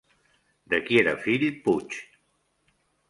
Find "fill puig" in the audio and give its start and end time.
1.27-1.99